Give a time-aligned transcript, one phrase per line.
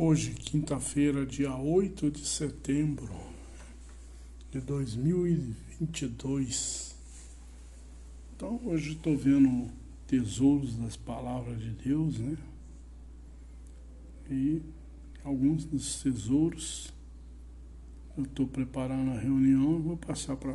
[0.00, 3.12] Hoje, quinta-feira, dia 8 de setembro
[4.48, 6.94] de 2022.
[8.32, 9.68] Então, hoje estou vendo
[10.06, 12.38] tesouros das palavras de Deus, né?
[14.30, 14.62] E
[15.24, 16.94] alguns dos tesouros
[18.16, 20.54] eu estou preparando a reunião, vou passar para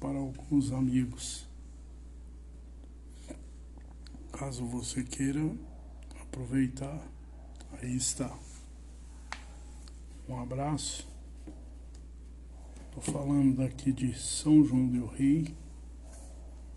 [0.00, 1.46] para alguns amigos.
[4.32, 5.54] Caso você queira
[6.18, 7.11] aproveitar
[7.82, 8.32] Aí está.
[10.28, 11.08] Um abraço.
[12.86, 15.52] Estou falando daqui de São João del Rei.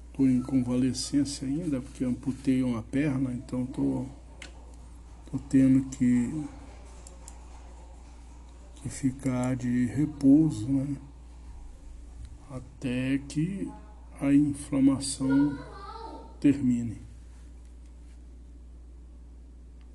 [0.08, 4.10] Estou em convalescência ainda, porque amputei uma perna, então estou
[5.28, 6.44] tô, tô tendo que,
[8.78, 10.98] que ficar de repouso, né?
[12.50, 13.72] Até que
[14.20, 15.56] a inflamação
[16.40, 17.05] termine.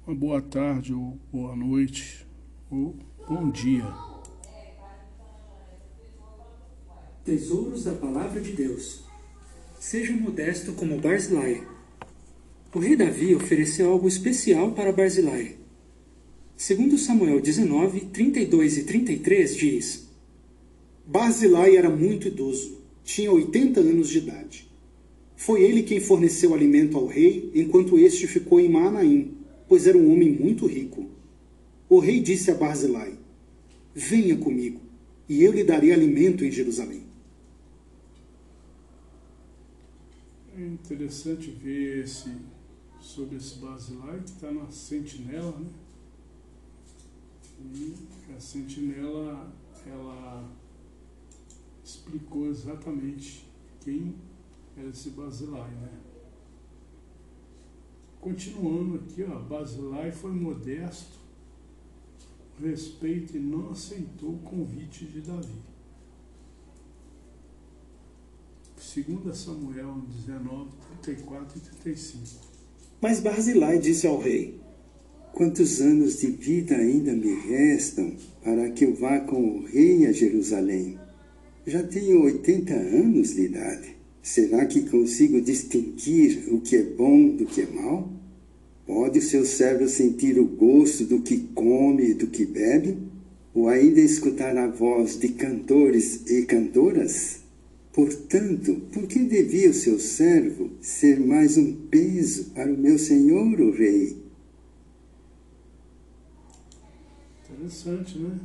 [0.07, 2.27] Uma boa tarde, ou boa noite,
[2.71, 2.97] ou
[3.29, 3.85] bom dia.
[7.25, 9.05] Tesouros da Palavra de Deus.
[9.79, 11.67] Seja modesto como Barzilai.
[12.75, 15.57] O rei Davi ofereceu algo especial para Barzilai.
[16.57, 20.09] Segundo Samuel 19, 32 e 33 diz:
[21.07, 24.71] Barzilai era muito idoso, tinha 80 anos de idade.
[25.37, 29.40] Foi ele quem forneceu alimento ao rei enquanto este ficou em Manaim,
[29.71, 31.09] pois era um homem muito rico.
[31.89, 33.17] O rei disse a Barzilai:
[33.95, 34.81] Venha comigo,
[35.29, 37.05] e eu lhe darei alimento em Jerusalém.
[40.57, 42.35] É interessante ver esse,
[43.01, 45.69] sobre esse Barzilai que está na sentinela, né?
[47.73, 47.95] E
[48.37, 49.55] a sentinela,
[49.87, 50.53] ela
[51.85, 53.47] explicou exatamente
[53.83, 54.17] quem
[54.77, 56.10] era esse Barzilai, né?
[58.21, 61.19] Continuando aqui, ó, Basilai foi modesto,
[62.63, 65.71] respeito e não aceitou o convite de Davi.
[68.77, 70.71] 2 Samuel 19,
[71.03, 72.51] 34 e 35.
[73.01, 74.61] Mas Barzilai disse ao rei:
[75.33, 80.13] Quantos anos de vida ainda me restam para que eu vá com o rei a
[80.13, 80.99] Jerusalém?
[81.67, 83.97] Já tenho 80 anos de idade.
[84.23, 88.20] Será que consigo distinguir o que é bom do que é mal?
[88.93, 92.99] Pode o seu cérebro sentir o gosto do que come e do que bebe?
[93.55, 97.39] Ou ainda escutar a voz de cantores e cantoras?
[97.93, 103.61] Portanto, por que devia o seu servo ser mais um peso para o meu senhor,
[103.61, 104.21] o rei?
[107.49, 108.41] Interessante, né?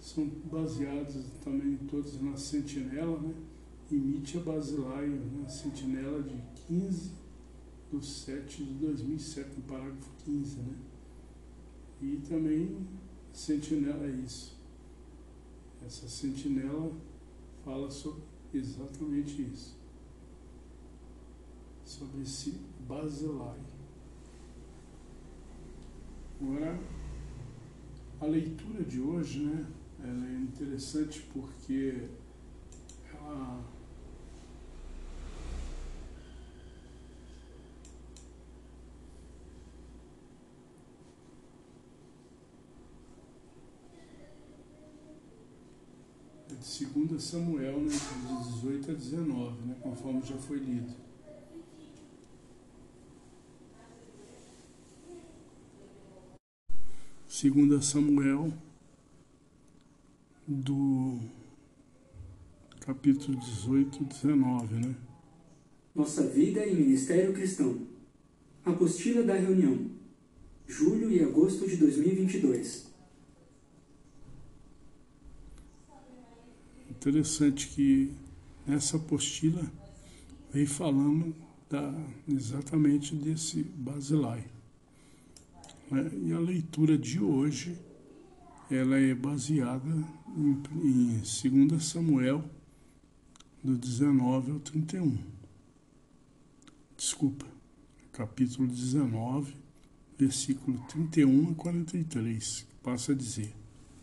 [0.00, 3.34] São baseados também todos na sentinela, né?
[3.92, 5.46] Imite a Basileia, né?
[5.50, 6.34] sentinela de
[6.66, 7.27] 15
[7.90, 10.76] de 7 de 2007, no parágrafo 15, né?
[12.00, 12.86] E também
[13.32, 14.56] sentinela é isso.
[15.84, 16.92] Essa sentinela
[17.64, 18.22] fala sobre
[18.52, 19.76] exatamente isso.
[21.84, 23.58] Sobre esse Basilai.
[26.40, 26.80] Agora,
[28.20, 29.66] a leitura de hoje, né?
[30.00, 32.08] Ela é interessante porque
[33.12, 33.64] ela
[46.60, 50.92] de 2 Samuel, né, de 18 a 19, né, conforme já foi lido.
[57.28, 58.52] Segunda Samuel,
[60.46, 61.20] do
[62.80, 64.96] capítulo 18 e 19, né?
[65.94, 67.86] Nossa vida e ministério cristão.
[68.64, 69.90] Apostila da reunião.
[70.66, 72.87] Julho e agosto de 2022.
[76.98, 78.12] Interessante que
[78.66, 79.62] nessa apostila
[80.52, 81.32] vem falando
[81.70, 81.94] da,
[82.28, 84.44] exatamente desse Basilai.
[85.88, 86.10] Né?
[86.24, 87.78] E a leitura de hoje
[88.68, 89.88] ela é baseada
[90.36, 92.44] em, em 2 Samuel,
[93.62, 95.18] do 19 ao 31.
[96.96, 97.46] Desculpa,
[98.12, 99.54] capítulo 19,
[100.18, 103.54] versículo 31 a 43, passa a dizer.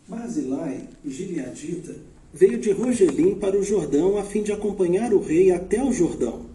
[0.08, 5.82] Basilai, Gileadita, veio de Rogelim para o Jordão a fim de acompanhar o rei até
[5.82, 6.46] o Jordão.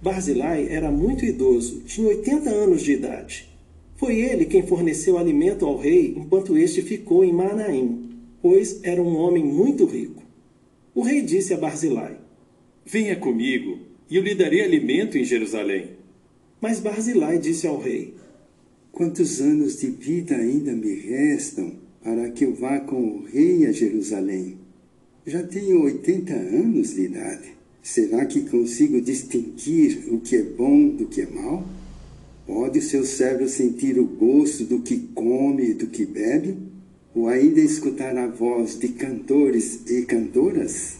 [0.00, 3.48] Barzilai era muito idoso, tinha 80 anos de idade.
[3.96, 8.10] Foi ele quem forneceu alimento ao rei enquanto este ficou em Manaim,
[8.42, 10.22] pois era um homem muito rico.
[10.94, 12.16] O rei disse a Barzilai:
[12.84, 13.78] Venha comigo,
[14.08, 15.90] e eu lhe darei alimento em Jerusalém.
[16.60, 18.14] Mas Barzilai disse ao rei:
[18.92, 21.72] Quantos anos de vida ainda me restam
[22.02, 24.65] para que eu vá com o rei a Jerusalém?
[25.28, 27.48] Já tenho 80 anos de idade.
[27.82, 31.66] Será que consigo distinguir o que é bom do que é mal?
[32.46, 36.56] Pode o seu cérebro sentir o gosto do que come e do que bebe?
[37.12, 40.98] Ou ainda escutar a voz de cantores e cantoras?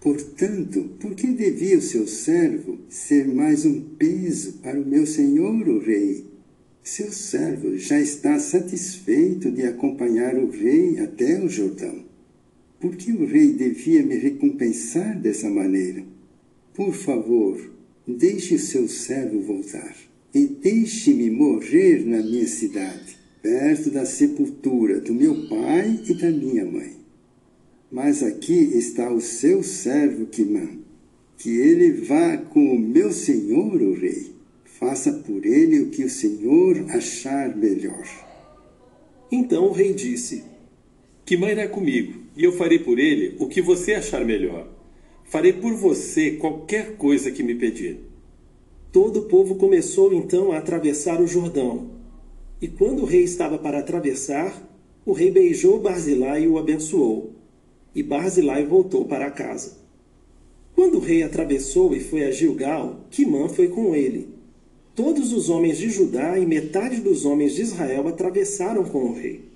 [0.00, 5.68] Portanto, por que devia o seu servo ser mais um peso para o meu senhor,
[5.68, 6.24] o rei?
[6.80, 12.03] Seu servo já está satisfeito de acompanhar o rei até o Jordão.
[12.80, 16.04] Por que o rei devia me recompensar dessa maneira?
[16.74, 17.70] Por favor,
[18.06, 19.94] deixe o seu servo voltar
[20.34, 26.64] e deixe-me morrer na minha cidade, perto da sepultura do meu pai e da minha
[26.64, 26.96] mãe.
[27.90, 30.68] Mas aqui está o seu servo Quimã,
[31.38, 34.34] que ele vá com o meu senhor, o rei.
[34.64, 38.04] Faça por ele o que o senhor achar melhor.
[39.30, 40.42] Então o rei disse:
[41.24, 44.68] Quimã irá comigo, e eu farei por ele o que você achar melhor.
[45.24, 48.00] Farei por você qualquer coisa que me pedir.
[48.92, 51.90] Todo o povo começou então a atravessar o Jordão.
[52.60, 54.70] E quando o rei estava para atravessar,
[55.04, 57.32] o rei beijou Barzilai e o abençoou.
[57.94, 59.78] E Barzilai voltou para casa.
[60.74, 64.28] Quando o rei atravessou e foi a Gilgal, Quimã foi com ele.
[64.94, 69.53] Todos os homens de Judá e metade dos homens de Israel atravessaram com o rei.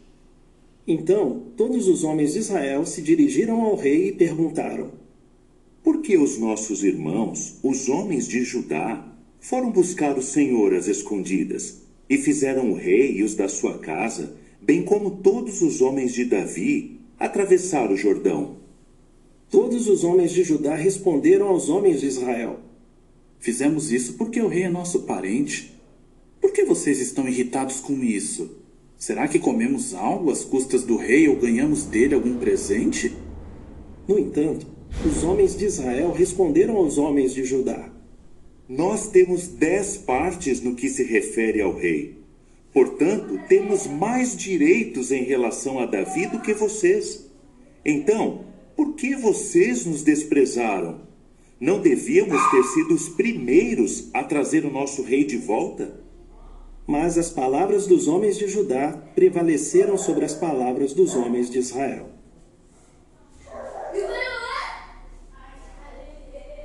[0.91, 4.91] Então todos os homens de Israel se dirigiram ao rei e perguntaram:
[5.85, 9.07] Por que os nossos irmãos, os homens de Judá,
[9.39, 14.35] foram buscar o Senhor às escondidas e fizeram o rei e os da sua casa,
[14.63, 18.57] bem como todos os homens de Davi, atravessar o Jordão?
[19.51, 22.61] Todos os homens de Judá responderam aos homens de Israel:
[23.39, 25.71] Fizemos isso porque o rei é nosso parente.
[26.41, 28.58] Por que vocês estão irritados com isso?
[28.99, 33.15] Será que comemos algo às custas do rei ou ganhamos dele algum presente?
[34.09, 34.67] No entanto,
[35.07, 37.93] os homens de Israel responderam aos homens de Judá:
[38.69, 42.19] Nós temos dez partes no que se refere ao rei.
[42.73, 47.25] Portanto, temos mais direitos em relação a Davi do que vocês.
[47.85, 48.47] Então,
[48.77, 51.03] por que vocês nos desprezaram?
[51.61, 56.01] Não devíamos ter sido os primeiros a trazer o nosso rei de volta?
[56.89, 62.09] Mas as palavras dos homens de Judá prevaleceram sobre as palavras dos homens de Israel.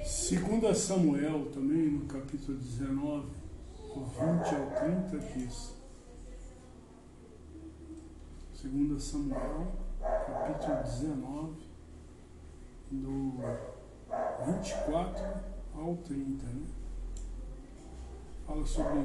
[0.06, 3.28] Segunda Samuel, também no capítulo 19,
[3.94, 4.16] do 20
[4.56, 5.74] ao 30, diz.
[8.54, 11.54] Segunda Samuel, capítulo 19,
[12.92, 13.34] do
[14.46, 15.22] 24
[15.76, 16.66] ao 30, né?
[18.48, 19.00] Fala sobre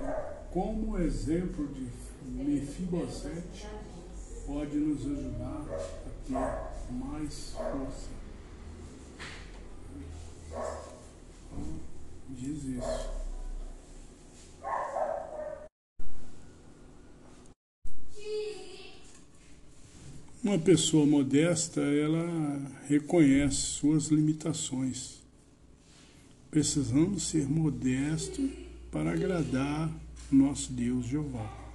[0.58, 1.86] como o exemplo de
[2.32, 3.68] Mefibosete
[4.44, 8.08] pode nos ajudar a ter mais força.
[10.48, 11.80] Então,
[12.30, 13.08] diz isso.
[20.42, 25.22] Uma pessoa modesta, ela reconhece suas limitações.
[26.50, 28.50] Precisamos ser modestos
[28.90, 31.68] para agradar nosso Deus Jeová.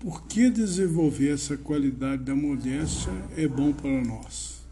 [0.00, 4.62] Por que desenvolver essa qualidade da modéstia é bom para nós?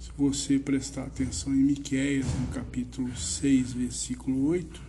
[0.00, 4.82] Se você prestar atenção em Miqueias, no capítulo 6, versículo 8,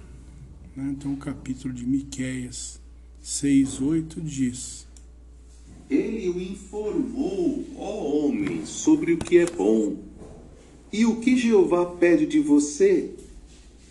[0.76, 0.96] né?
[0.98, 2.80] então o capítulo de Miqueias
[3.22, 4.88] 6, 8 diz:
[5.90, 9.98] Ele o informou, ó homem, sobre o que é bom.
[10.92, 13.14] E o que Jeová pede de você?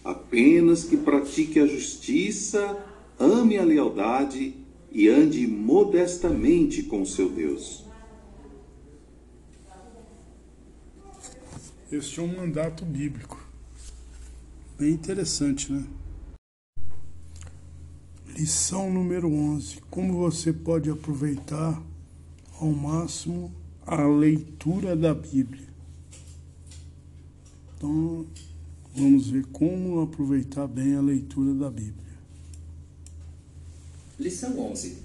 [0.07, 2.79] Apenas que pratique a justiça,
[3.19, 4.55] ame a lealdade
[4.93, 7.85] e ande modestamente com seu Deus.
[11.91, 13.45] Este é um mandato bíblico.
[14.79, 15.85] Bem interessante, né?
[18.29, 19.81] Lição número 11.
[19.91, 21.83] Como você pode aproveitar
[22.61, 23.53] ao máximo
[23.85, 25.67] a leitura da Bíblia?
[27.77, 28.25] Então,
[28.97, 32.17] vamos ver como aproveitar bem a leitura da Bíblia.
[34.19, 34.97] Lição 11.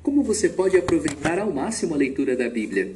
[0.00, 2.94] Como você pode aproveitar ao máximo a leitura da Bíblia?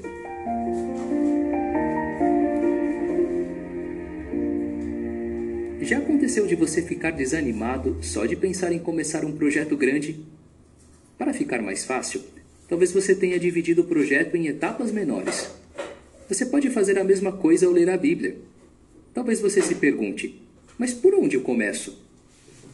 [5.82, 10.24] Já aconteceu de você ficar desanimado só de pensar em começar um projeto grande?
[11.18, 12.22] Para ficar mais fácil,
[12.68, 15.50] talvez você tenha dividido o projeto em etapas menores.
[16.28, 18.49] Você pode fazer a mesma coisa ao ler a Bíblia.
[19.12, 20.40] Talvez você se pergunte:
[20.78, 21.98] mas por onde eu começo?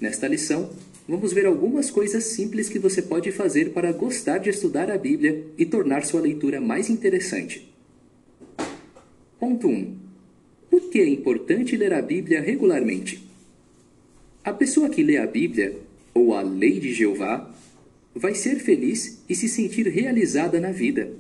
[0.01, 0.71] Nesta lição,
[1.09, 5.45] vamos ver algumas coisas simples que você pode fazer para gostar de estudar a Bíblia
[5.57, 7.69] e tornar sua leitura mais interessante.
[9.41, 9.97] Ponto 1.
[10.71, 13.27] Por que é importante ler a Bíblia regularmente?
[14.45, 15.77] A pessoa que lê a Bíblia,
[16.15, 17.53] ou a Lei de Jeová,
[18.15, 21.13] vai ser feliz e se sentir realizada na vida.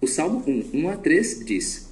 [0.00, 1.91] O Salmo 1, 1 a 3 diz: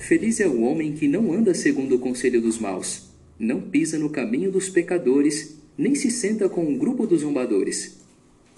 [0.00, 3.02] Feliz é o homem que não anda segundo o conselho dos maus,
[3.38, 7.98] não pisa no caminho dos pecadores, nem se senta com o um grupo dos zombadores.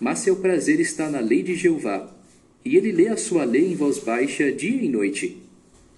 [0.00, 2.08] Mas seu prazer está na lei de Jeová,
[2.64, 5.36] e ele lê a sua lei em voz baixa dia e noite.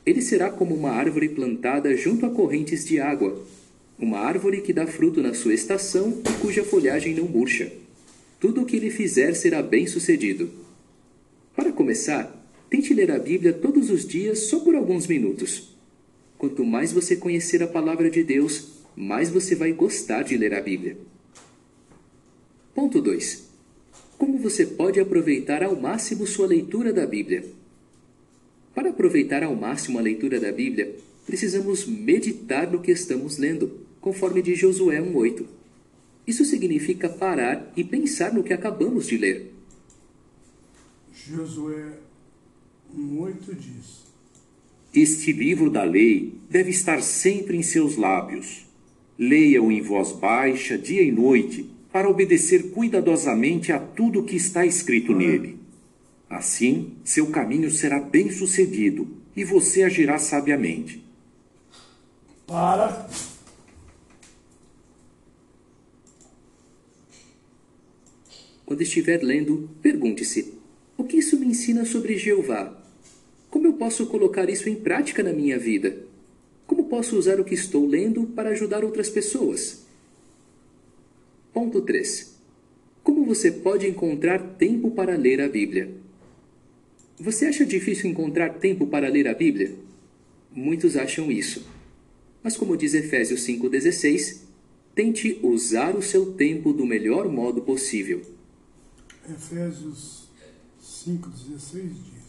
[0.05, 3.47] Ele será como uma árvore plantada junto a correntes de água,
[3.99, 7.71] uma árvore que dá fruto na sua estação e cuja folhagem não murcha.
[8.41, 10.51] Tudo o que ele fizer será bem sucedido.
[11.55, 12.44] Para começar,
[12.75, 15.77] tente ler a Bíblia todos os dias só por alguns minutos.
[16.37, 20.61] Quanto mais você conhecer a palavra de Deus, mais você vai gostar de ler a
[20.61, 20.97] Bíblia.
[22.75, 23.45] Ponto 2.
[24.19, 27.45] Como você pode aproveitar ao máximo sua leitura da Bíblia?
[28.75, 34.43] Para aproveitar ao máximo a leitura da Bíblia, precisamos meditar no que estamos lendo, conforme
[34.43, 35.47] de Josué 1:8.
[36.27, 39.53] Isso significa parar e pensar no que acabamos de ler.
[41.13, 41.93] Josué
[42.97, 44.05] 1:8 diz:
[44.95, 48.65] Este livro da lei deve estar sempre em seus lábios.
[49.19, 54.65] Leia-o em voz baixa, dia e noite, para obedecer cuidadosamente a tudo o que está
[54.65, 55.59] escrito nele.
[56.29, 61.05] Assim, seu caminho será bem sucedido e você agirá sabiamente.
[62.47, 63.09] Para.
[68.67, 70.55] Quando estiver lendo, pergunte-se:
[70.97, 72.84] o que isso me ensina sobre Jeová?
[73.55, 75.97] Como eu posso colocar isso em prática na minha vida?
[76.67, 79.85] Como posso usar o que estou lendo para ajudar outras pessoas?
[81.53, 82.35] Ponto 3.
[83.05, 85.89] Como você pode encontrar tempo para ler a Bíblia?
[87.17, 89.73] Você acha difícil encontrar tempo para ler a Bíblia?
[90.51, 91.65] Muitos acham isso.
[92.43, 94.41] Mas, como diz Efésios 5,16,
[94.97, 98.21] tente usar o seu tempo do melhor modo possível.
[99.31, 100.29] Efésios
[100.83, 102.24] 5,16 diz: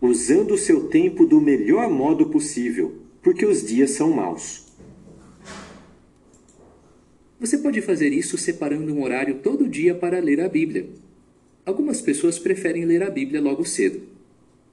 [0.00, 4.68] Usando o seu tempo do melhor modo possível, porque os dias são maus.
[7.40, 10.88] Você pode fazer isso separando um horário todo dia para ler a Bíblia.
[11.66, 14.02] Algumas pessoas preferem ler a Bíblia logo cedo.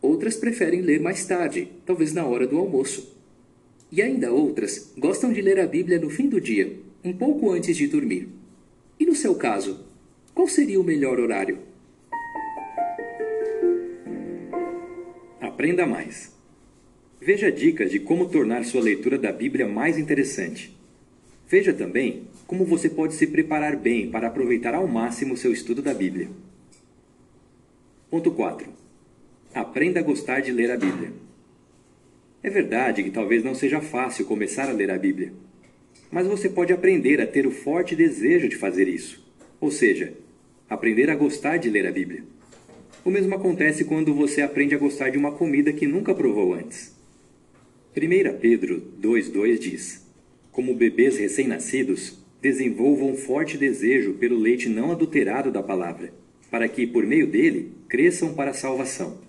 [0.02, 3.16] Outras preferem ler mais tarde, talvez na hora do almoço.
[3.92, 7.76] E ainda outras gostam de ler a Bíblia no fim do dia, um pouco antes
[7.76, 8.30] de dormir.
[9.00, 9.80] E no seu caso,
[10.34, 11.60] qual seria o melhor horário?
[15.56, 16.36] Aprenda mais.
[17.22, 20.78] Veja dicas de como tornar sua leitura da Bíblia mais interessante.
[21.48, 25.94] Veja também como você pode se preparar bem para aproveitar ao máximo seu estudo da
[25.94, 26.28] Bíblia.
[28.10, 28.68] Ponto 4.
[29.54, 31.14] Aprenda a gostar de ler a Bíblia.
[32.44, 35.32] É verdade que talvez não seja fácil começar a ler a Bíblia,
[36.12, 39.26] mas você pode aprender a ter o forte desejo de fazer isso,
[39.62, 40.14] ou seja,
[40.70, 42.35] aprender a gostar de ler a Bíblia.
[43.06, 46.92] O mesmo acontece quando você aprende a gostar de uma comida que nunca provou antes.
[47.96, 50.04] 1 Pedro 2,2 diz:
[50.52, 56.12] Como bebês recém-nascidos, desenvolvam um forte desejo pelo leite não adulterado da palavra,
[56.50, 59.20] para que, por meio dele, cresçam para a salvação.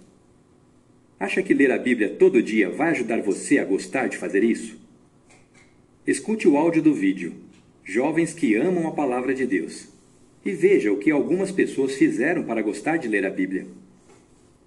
[1.21, 4.81] Acha que ler a Bíblia todo dia vai ajudar você a gostar de fazer isso?
[6.07, 7.35] Escute o áudio do vídeo
[7.85, 9.96] Jovens que amam a palavra de Deus
[10.47, 13.67] e veja o que algumas pessoas fizeram para gostar de ler a Bíblia.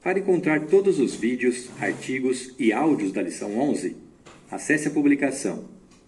[0.03, 3.95] Para encontrar todos os vídeos, artigos e áudios da lição 11,
[4.51, 5.63] acesse a publicação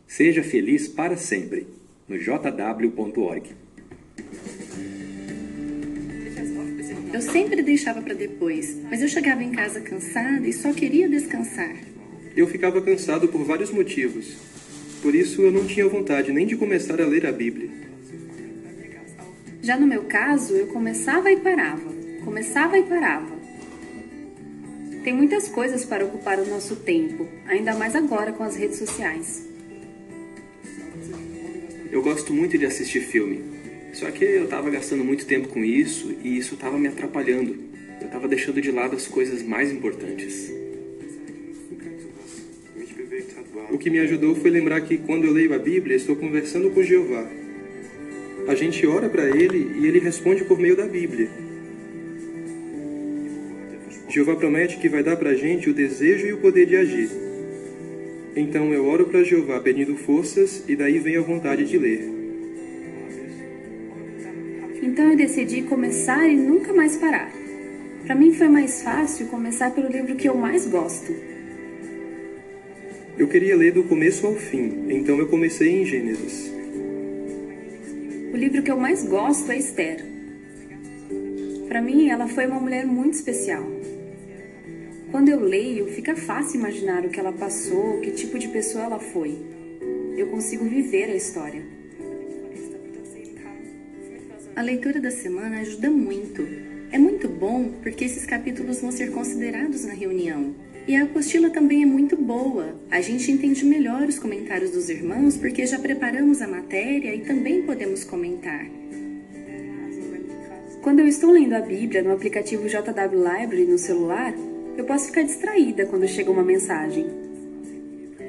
[0.06, 1.68] Seja Feliz para Sempre
[2.06, 3.52] no jw.org.
[7.14, 11.78] Eu sempre deixava para depois, mas eu chegava em casa cansada e só queria descansar.
[12.36, 14.36] Eu ficava cansado por vários motivos.
[15.02, 17.91] Por isso eu não tinha vontade nem de começar a ler a Bíblia.
[19.62, 21.94] Já no meu caso, eu começava e parava,
[22.26, 23.40] começava e parava.
[25.04, 29.48] Tem muitas coisas para ocupar o nosso tempo, ainda mais agora com as redes sociais.
[31.92, 33.44] Eu gosto muito de assistir filme,
[33.94, 37.56] só que eu estava gastando muito tempo com isso e isso estava me atrapalhando.
[38.00, 40.52] Eu estava deixando de lado as coisas mais importantes.
[43.70, 46.82] O que me ajudou foi lembrar que quando eu leio a Bíblia, estou conversando com
[46.82, 47.41] Jeová.
[48.48, 51.30] A gente ora para ele e ele responde por meio da Bíblia.
[54.10, 57.10] Jeová promete que vai dar para a gente o desejo e o poder de agir.
[58.36, 62.10] Então eu oro para Jeová pedindo forças e daí vem a vontade de ler.
[64.82, 67.32] Então eu decidi começar e nunca mais parar.
[68.06, 71.14] Para mim foi mais fácil começar pelo livro que eu mais gosto.
[73.18, 76.61] Eu queria ler do começo ao fim, então eu comecei em Gênesis.
[78.32, 80.06] O livro que eu mais gosto é Esther.
[81.68, 83.62] Para mim, ela foi uma mulher muito especial.
[85.12, 89.00] Quando eu leio, fica fácil imaginar o que ela passou, que tipo de pessoa ela
[89.00, 89.38] foi.
[90.16, 91.62] Eu consigo viver a história.
[94.56, 96.48] A leitura da semana ajuda muito.
[96.90, 100.56] É muito bom porque esses capítulos vão ser considerados na reunião.
[100.88, 102.76] E a apostila também é muito boa.
[102.90, 107.62] A gente entende melhor os comentários dos irmãos porque já preparamos a matéria e também
[107.62, 108.66] podemos comentar.
[110.82, 114.34] Quando eu estou lendo a Bíblia no aplicativo JW Library no celular,
[114.76, 117.06] eu posso ficar distraída quando chega uma mensagem.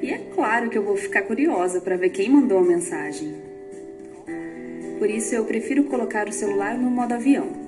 [0.03, 3.33] E é claro que eu vou ficar curiosa para ver quem mandou a mensagem.
[4.99, 7.62] Por isso eu prefiro colocar o celular no modo avião.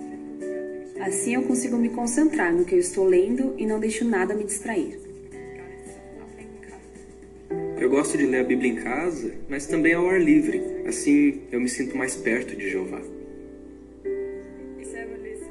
[1.00, 4.44] Assim eu consigo me concentrar no que eu estou lendo e não deixo nada me
[4.44, 4.98] distrair.
[7.78, 10.62] Eu gosto de ler a Bíblia em casa, mas também ao ar livre.
[10.88, 13.02] Assim eu me sinto mais perto de Jeová.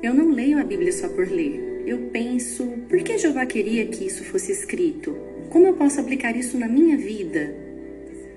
[0.02, 1.82] Eu não leio a Bíblia só por ler.
[1.86, 5.16] Eu penso, por que Jeová queria que isso fosse escrito?
[5.50, 7.54] Como eu posso aplicar isso na minha vida?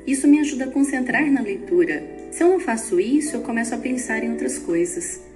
[0.06, 2.04] Isso me ajuda a concentrar na leitura.
[2.32, 5.26] Se eu não faço isso, eu começo a pensar em outras coisas.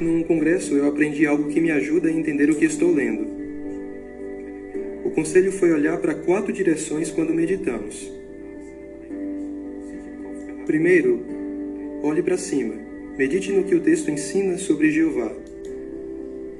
[0.00, 3.26] Num congresso, eu aprendi algo que me ajuda a entender o que estou lendo.
[5.04, 8.12] O conselho foi olhar para quatro direções quando meditamos.
[10.66, 11.22] Primeiro,
[12.02, 12.74] olhe para cima.
[13.16, 15.32] Medite no que o texto ensina sobre Jeová.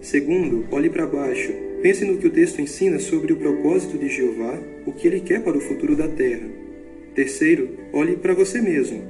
[0.01, 1.53] Segundo, olhe para baixo.
[1.83, 5.43] Pense no que o texto ensina sobre o propósito de Jeová, o que ele quer
[5.43, 6.49] para o futuro da terra.
[7.17, 9.03] Terceiro, olhe para você mesmo.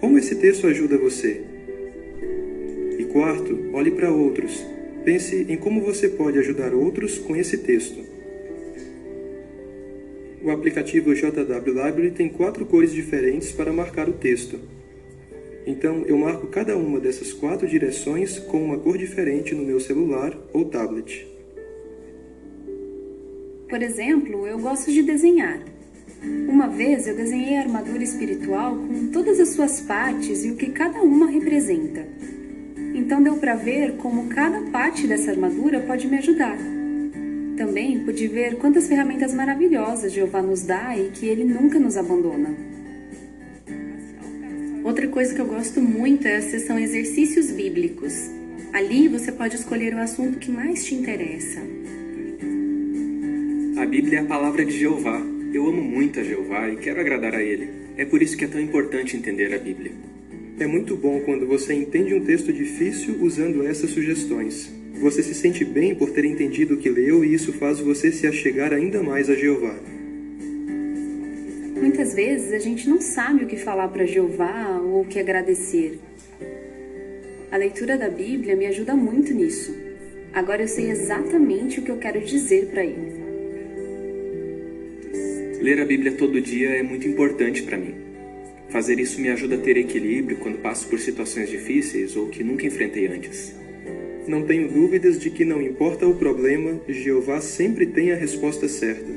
[0.00, 1.51] Como esse texto ajuda você?
[3.12, 4.64] Quarto, olhe para outros.
[5.04, 8.02] Pense em como você pode ajudar outros com esse texto.
[10.42, 14.58] O aplicativo JW Library tem quatro cores diferentes para marcar o texto.
[15.64, 20.36] Então, eu marco cada uma dessas quatro direções com uma cor diferente no meu celular
[20.52, 21.28] ou tablet.
[23.68, 25.62] Por exemplo, eu gosto de desenhar.
[26.48, 30.70] Uma vez eu desenhei a armadura espiritual com todas as suas partes e o que
[30.70, 32.06] cada uma representa.
[32.94, 36.58] Então deu para ver como cada parte dessa armadura pode me ajudar.
[37.56, 42.54] Também pude ver quantas ferramentas maravilhosas Jeová nos dá e que ele nunca nos abandona.
[44.84, 48.30] Outra coisa que eu gosto muito é a seção Exercícios Bíblicos.
[48.72, 51.60] Ali você pode escolher o assunto que mais te interessa.
[53.76, 55.20] A Bíblia é a palavra de Jeová.
[55.52, 57.68] Eu amo muito a Jeová e quero agradar a Ele.
[57.96, 59.92] É por isso que é tão importante entender a Bíblia.
[60.62, 64.70] É muito bom quando você entende um texto difícil usando essas sugestões.
[65.00, 68.28] Você se sente bem por ter entendido o que leu e isso faz você se
[68.28, 69.74] achegar ainda mais a Jeová.
[71.80, 75.98] Muitas vezes a gente não sabe o que falar para Jeová ou o que agradecer.
[77.50, 79.74] A leitura da Bíblia me ajuda muito nisso.
[80.32, 83.20] Agora eu sei exatamente o que eu quero dizer para ele.
[85.60, 88.11] Ler a Bíblia todo dia é muito importante para mim.
[88.72, 92.66] Fazer isso me ajuda a ter equilíbrio quando passo por situações difíceis ou que nunca
[92.66, 93.54] enfrentei antes.
[94.26, 99.12] Não tenho dúvidas de que não importa o problema, Jeová sempre tem a resposta certa.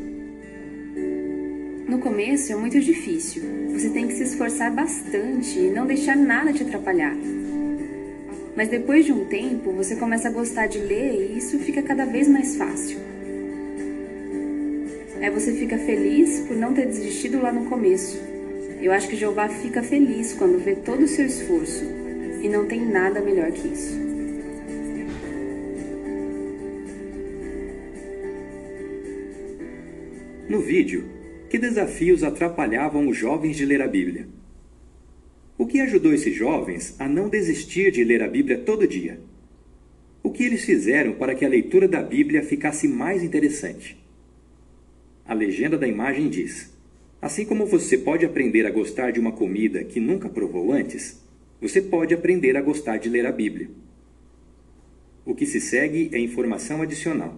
[1.87, 3.43] No começo é muito difícil.
[3.71, 7.15] Você tem que se esforçar bastante e não deixar nada te atrapalhar.
[8.57, 12.03] Mas depois de um tempo, você começa a gostar de ler e isso fica cada
[12.03, 12.97] vez mais fácil.
[15.21, 18.34] Aí você fica feliz por não ter desistido lá no começo
[18.85, 21.83] eu acho que Jeová fica feliz quando vê todo o seu esforço
[22.43, 23.97] e não tem nada melhor que isso.
[30.47, 31.09] No vídeo,
[31.49, 34.27] que desafios atrapalhavam os jovens de ler a Bíblia?
[35.57, 39.19] O que ajudou esses jovens a não desistir de ler a Bíblia todo dia?
[40.21, 43.97] O que eles fizeram para que a leitura da Bíblia ficasse mais interessante?
[45.25, 46.74] A legenda da imagem diz:
[47.25, 51.19] Assim como você pode aprender a gostar de uma comida que nunca provou antes,
[51.59, 53.67] você pode aprender a gostar de ler a Bíblia.
[55.25, 57.35] O que se segue é informação adicional.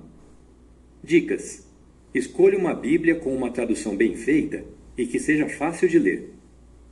[1.01, 1.65] Dicas:
[2.13, 4.65] Escolha uma Bíblia com uma tradução bem feita
[4.97, 6.33] e que seja fácil de ler.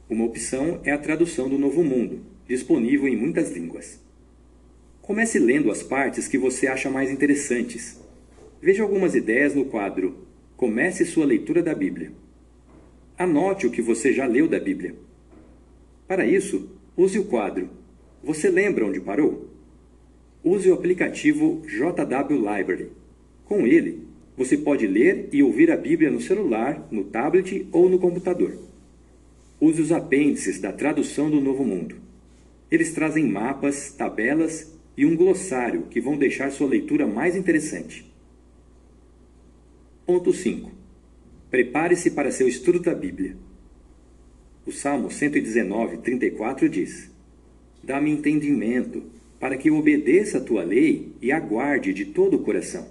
[0.09, 3.99] Uma opção é a tradução do Novo Mundo, disponível em muitas línguas.
[5.01, 7.99] Comece lendo as partes que você acha mais interessantes.
[8.61, 12.13] Veja algumas ideias no quadro Comece sua leitura da Bíblia.
[13.17, 14.93] Anote o que você já leu da Bíblia.
[16.05, 17.69] Para isso, use o quadro
[18.21, 19.49] Você lembra onde parou?
[20.43, 22.91] Use o aplicativo JW Library.
[23.45, 27.97] Com ele, você pode ler e ouvir a Bíblia no celular, no tablet ou no
[27.97, 28.59] computador.
[29.61, 31.95] Use os apêndices da tradução do Novo Mundo.
[32.69, 38.13] Eles trazem mapas, tabelas e um glossário que vão deixar sua leitura mais interessante.
[40.05, 40.74] Ponto 5.
[41.55, 43.37] Prepare-se para seu estudo da Bíblia.
[44.65, 47.09] O Salmo 119, 34 diz:
[47.81, 49.03] Dá-me entendimento,
[49.39, 52.85] para que eu obedeça a tua lei e aguarde de todo o coração.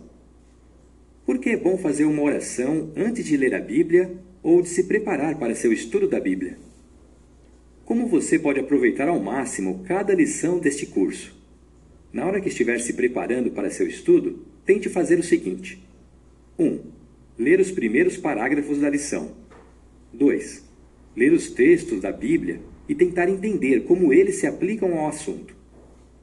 [1.27, 4.85] Por que é bom fazer uma oração antes de ler a Bíblia ou de se
[4.85, 6.57] preparar para seu estudo da Bíblia?
[7.85, 11.38] Como você pode aproveitar ao máximo cada lição deste curso?
[12.11, 15.87] Na hora que estiver se preparando para seu estudo, tente fazer o seguinte:
[16.59, 16.64] 1.
[16.64, 16.94] Um,
[17.38, 19.33] ler os primeiros parágrafos da lição.
[20.12, 20.64] 2
[21.16, 25.55] ler os textos da Bíblia e tentar entender como eles se aplicam ao assunto.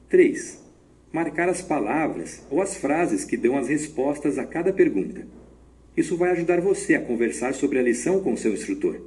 [0.10, 0.62] 3.
[1.12, 5.26] Marcar as palavras ou as frases que dão as respostas a cada pergunta.
[5.96, 9.02] Isso vai ajudar você a conversar sobre a lição com seu instrutor.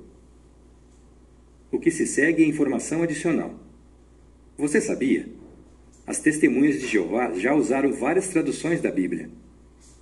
[1.71, 3.59] O que se segue é informação adicional.
[4.57, 5.29] Você sabia?
[6.07, 9.31] As testemunhas de Jeová já usaram várias traduções da Bíblia,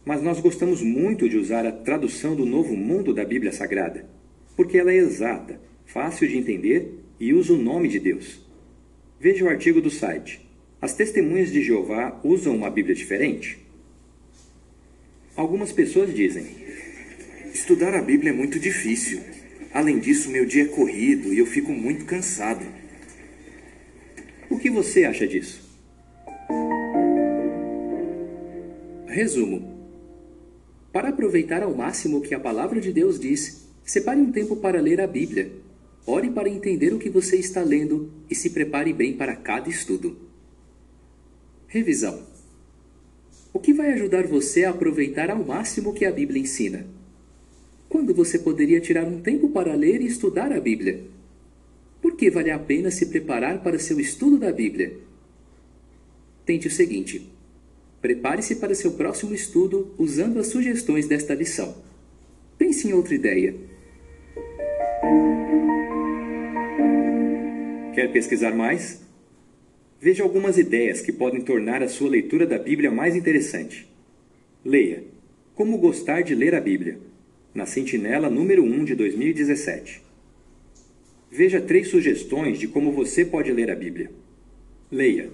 [0.05, 4.09] mas nós gostamos muito de usar a tradução do Novo Mundo da Bíblia Sagrada,
[4.57, 8.41] porque ela é exata fácil de entender e usa o nome de Deus.
[9.21, 10.41] Veja o artigo do site.
[10.81, 13.59] As testemunhas de Jeová usam uma Bíblia diferente?
[15.37, 16.47] Algumas pessoas dizem:
[17.55, 19.21] Estudar a Bíblia é muito difícil.
[19.73, 22.67] Além disso, meu dia é corrido e eu fico muito cansado.
[24.51, 25.63] O que você acha disso?
[29.07, 29.82] Resumo:
[30.93, 34.81] Para aproveitar ao máximo o que a palavra de Deus diz, separe um tempo para
[34.81, 35.63] ler a Bíblia
[36.05, 40.17] Ore para entender o que você está lendo e se prepare bem para cada estudo.
[41.69, 42.27] Revisão:
[43.53, 46.87] O que vai ajudar você a aproveitar ao máximo o que a Bíblia ensina?
[47.89, 51.05] Quando você poderia tirar um tempo para ler e estudar a Bíblia?
[52.01, 54.99] Por que vale a pena se preparar para seu estudo da Bíblia?
[56.45, 57.31] Tente o seguinte:
[58.03, 61.75] prepare-se para seu próximo estudo usando as sugestões desta lição.
[62.59, 63.55] Pense em outra ideia
[67.95, 69.03] Quer pesquisar mais?
[70.01, 73.87] Veja algumas ideias que podem tornar a sua leitura da Bíblia mais interessante.
[74.65, 75.05] Leia
[75.55, 76.99] Como Gostar de Ler a Bíblia,
[77.55, 80.03] na Sentinela número 1 de 2017.
[81.31, 84.11] Veja três sugestões de como você pode ler a Bíblia.
[84.91, 85.29] Leia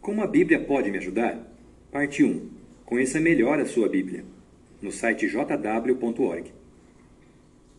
[0.00, 1.49] Como a Bíblia pode me ajudar?
[1.92, 2.48] Parte 1.
[2.86, 4.24] Conheça melhor a sua Bíblia,
[4.80, 6.52] no site jw.org.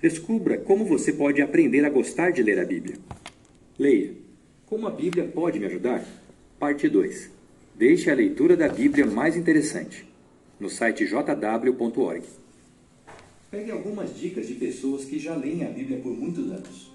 [0.02, 2.98] Descubra como você pode aprender a gostar de ler a Bíblia.
[3.80, 4.12] Leia
[4.66, 6.06] como a Bíblia pode me ajudar?
[6.60, 7.30] Parte 2.
[7.76, 10.06] Deixe a leitura da Bíblia mais interessante.
[10.60, 12.24] No site jw.org.
[13.50, 16.92] Pegue algumas dicas de pessoas que já leem a Bíblia por muitos anos.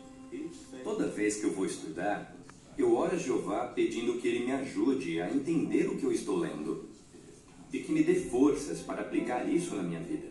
[0.84, 2.36] Toda vez que eu vou estudar,
[2.76, 6.36] eu oro a Jeová pedindo que ele me ajude a entender o que eu estou
[6.36, 6.84] lendo
[7.72, 10.28] e que me dê forças para aplicar isso na minha vida.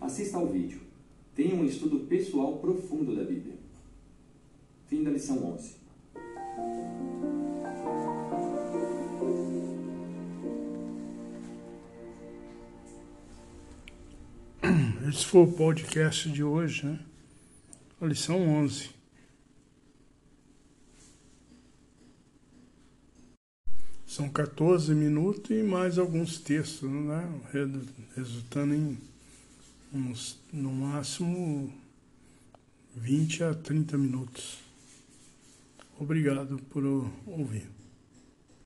[0.00, 0.80] Assista ao vídeo.
[1.34, 3.56] Tenha um estudo pessoal profundo da Bíblia.
[4.86, 5.76] Fim da lição 11.
[15.08, 16.98] Esse foi o podcast de hoje, né?
[18.00, 19.01] A lição 11.
[24.14, 27.26] São 14 minutos e mais alguns textos, né?
[28.14, 28.98] Resultando em
[29.90, 31.72] uns, no máximo
[32.94, 34.58] 20 a 30 minutos.
[35.98, 36.84] Obrigado por
[37.26, 37.66] ouvir.